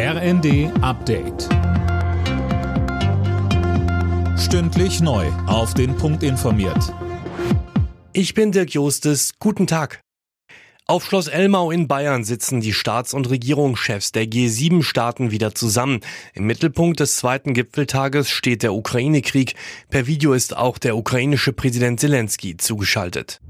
RND 0.00 0.70
Update. 0.80 1.48
Stündlich 4.38 5.00
neu. 5.00 5.26
Auf 5.48 5.74
den 5.74 5.96
Punkt 5.96 6.22
informiert. 6.22 6.94
Ich 8.12 8.32
bin 8.32 8.52
Dirk 8.52 8.70
Jostes. 8.70 9.32
Guten 9.40 9.66
Tag. 9.66 10.00
Auf 10.86 11.04
Schloss 11.04 11.26
Elmau 11.26 11.72
in 11.72 11.88
Bayern 11.88 12.22
sitzen 12.22 12.60
die 12.60 12.74
Staats- 12.74 13.12
und 13.12 13.28
Regierungschefs 13.28 14.12
der 14.12 14.26
G7-Staaten 14.26 15.32
wieder 15.32 15.56
zusammen. 15.56 15.98
Im 16.32 16.46
Mittelpunkt 16.46 17.00
des 17.00 17.16
zweiten 17.16 17.52
Gipfeltages 17.52 18.30
steht 18.30 18.62
der 18.62 18.74
Ukraine-Krieg. 18.74 19.56
Per 19.90 20.06
Video 20.06 20.32
ist 20.32 20.56
auch 20.56 20.78
der 20.78 20.96
ukrainische 20.96 21.52
Präsident 21.52 21.98
Zelensky 21.98 22.56
zugeschaltet. 22.56 23.40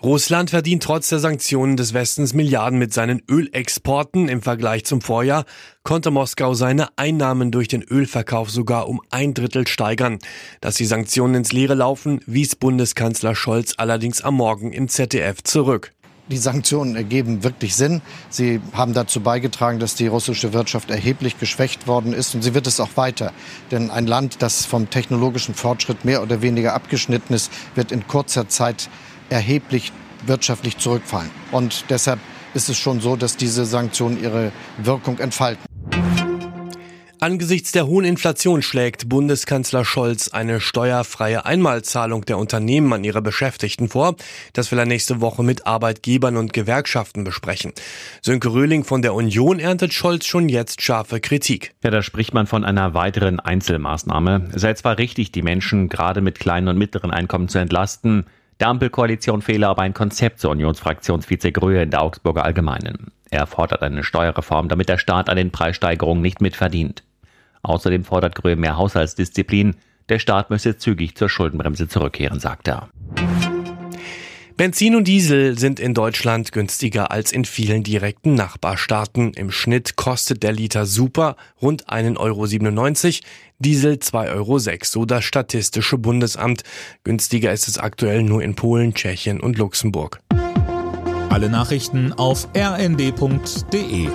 Russland 0.00 0.50
verdient 0.50 0.84
trotz 0.84 1.08
der 1.08 1.18
Sanktionen 1.18 1.76
des 1.76 1.92
Westens 1.92 2.32
Milliarden 2.32 2.78
mit 2.78 2.94
seinen 2.94 3.20
Ölexporten. 3.28 4.28
Im 4.28 4.42
Vergleich 4.42 4.84
zum 4.84 5.00
Vorjahr 5.00 5.44
konnte 5.82 6.12
Moskau 6.12 6.54
seine 6.54 6.96
Einnahmen 6.96 7.50
durch 7.50 7.66
den 7.66 7.82
Ölverkauf 7.82 8.48
sogar 8.48 8.88
um 8.88 9.00
ein 9.10 9.34
Drittel 9.34 9.66
steigern. 9.66 10.20
Dass 10.60 10.76
die 10.76 10.84
Sanktionen 10.84 11.34
ins 11.34 11.50
Leere 11.50 11.74
laufen, 11.74 12.20
wies 12.26 12.54
Bundeskanzler 12.54 13.34
Scholz 13.34 13.74
allerdings 13.76 14.22
am 14.22 14.36
Morgen 14.36 14.72
im 14.72 14.86
ZDF 14.88 15.42
zurück. 15.42 15.92
Die 16.28 16.36
Sanktionen 16.36 16.94
ergeben 16.94 17.42
wirklich 17.42 17.74
Sinn. 17.74 18.00
Sie 18.28 18.60
haben 18.74 18.92
dazu 18.92 19.20
beigetragen, 19.20 19.80
dass 19.80 19.96
die 19.96 20.06
russische 20.06 20.52
Wirtschaft 20.52 20.90
erheblich 20.90 21.40
geschwächt 21.40 21.88
worden 21.88 22.12
ist 22.12 22.36
und 22.36 22.42
sie 22.42 22.54
wird 22.54 22.68
es 22.68 22.78
auch 22.78 22.96
weiter. 22.96 23.32
Denn 23.72 23.90
ein 23.90 24.06
Land, 24.06 24.42
das 24.42 24.64
vom 24.64 24.90
technologischen 24.90 25.54
Fortschritt 25.54 26.04
mehr 26.04 26.22
oder 26.22 26.40
weniger 26.40 26.74
abgeschnitten 26.74 27.34
ist, 27.34 27.50
wird 27.74 27.90
in 27.90 28.06
kurzer 28.06 28.46
Zeit 28.48 28.90
erheblich 29.30 29.92
wirtschaftlich 30.26 30.78
zurückfallen. 30.78 31.30
Und 31.52 31.84
deshalb 31.90 32.18
ist 32.54 32.68
es 32.68 32.78
schon 32.78 33.00
so, 33.00 33.16
dass 33.16 33.36
diese 33.36 33.64
Sanktionen 33.64 34.22
ihre 34.22 34.52
Wirkung 34.78 35.18
entfalten. 35.18 35.64
Angesichts 37.20 37.72
der 37.72 37.88
hohen 37.88 38.04
Inflation 38.04 38.62
schlägt 38.62 39.08
Bundeskanzler 39.08 39.84
Scholz 39.84 40.28
eine 40.28 40.60
steuerfreie 40.60 41.44
Einmalzahlung 41.44 42.24
der 42.24 42.38
Unternehmen 42.38 42.92
an 42.92 43.02
ihre 43.02 43.22
Beschäftigten 43.22 43.88
vor. 43.88 44.14
Das 44.52 44.70
will 44.70 44.78
er 44.78 44.86
nächste 44.86 45.20
Woche 45.20 45.42
mit 45.42 45.66
Arbeitgebern 45.66 46.36
und 46.36 46.52
Gewerkschaften 46.52 47.24
besprechen. 47.24 47.72
Sönke 48.22 48.52
Röhling 48.52 48.84
von 48.84 49.02
der 49.02 49.14
Union 49.14 49.58
erntet 49.58 49.94
Scholz 49.94 50.26
schon 50.26 50.48
jetzt 50.48 50.80
scharfe 50.80 51.18
Kritik. 51.18 51.74
Ja, 51.82 51.90
da 51.90 52.02
spricht 52.02 52.34
man 52.34 52.46
von 52.46 52.64
einer 52.64 52.94
weiteren 52.94 53.40
Einzelmaßnahme. 53.40 54.50
Es 54.54 54.62
sei 54.62 54.74
zwar 54.74 54.98
richtig, 54.98 55.32
die 55.32 55.42
Menschen 55.42 55.88
gerade 55.88 56.20
mit 56.20 56.38
kleinen 56.38 56.68
und 56.68 56.78
mittleren 56.78 57.10
Einkommen 57.10 57.48
zu 57.48 57.58
entlasten, 57.58 58.26
der 58.60 58.68
Ampelkoalition 58.68 59.42
fehle 59.42 59.68
aber 59.68 59.82
ein 59.82 59.94
Konzept, 59.94 60.40
zur 60.40 60.50
Unionsfraktionsvize 60.50 61.52
Gröhe 61.52 61.82
in 61.82 61.90
der 61.90 62.02
Augsburger 62.02 62.44
Allgemeinen. 62.44 63.12
Er 63.30 63.46
fordert 63.46 63.82
eine 63.82 64.02
Steuerreform, 64.02 64.68
damit 64.68 64.88
der 64.88 64.98
Staat 64.98 65.28
an 65.28 65.36
den 65.36 65.52
Preissteigerungen 65.52 66.22
nicht 66.22 66.40
mitverdient. 66.40 67.04
Außerdem 67.62 68.04
fordert 68.04 68.34
Gröhe 68.34 68.56
mehr 68.56 68.76
Haushaltsdisziplin. 68.76 69.76
Der 70.08 70.18
Staat 70.18 70.50
müsse 70.50 70.78
zügig 70.78 71.16
zur 71.16 71.28
Schuldenbremse 71.28 71.88
zurückkehren, 71.88 72.40
sagt 72.40 72.68
er. 72.68 72.88
Benzin 74.58 74.96
und 74.96 75.06
Diesel 75.06 75.56
sind 75.56 75.78
in 75.78 75.94
Deutschland 75.94 76.50
günstiger 76.50 77.12
als 77.12 77.30
in 77.30 77.44
vielen 77.44 77.84
direkten 77.84 78.34
Nachbarstaaten. 78.34 79.32
Im 79.34 79.52
Schnitt 79.52 79.94
kostet 79.94 80.42
der 80.42 80.50
Liter 80.50 80.84
Super 80.84 81.36
rund 81.62 81.88
1,97 81.88 82.16
Euro, 82.18 83.26
Diesel 83.60 83.92
2,06 83.98 84.34
Euro, 84.34 84.58
so 84.82 85.04
das 85.04 85.24
Statistische 85.24 85.96
Bundesamt. 85.96 86.64
Günstiger 87.04 87.52
ist 87.52 87.68
es 87.68 87.78
aktuell 87.78 88.24
nur 88.24 88.42
in 88.42 88.56
Polen, 88.56 88.94
Tschechien 88.94 89.38
und 89.38 89.58
Luxemburg. 89.58 90.18
Alle 91.28 91.48
Nachrichten 91.48 92.12
auf 92.12 92.48
rnd.de 92.56 94.08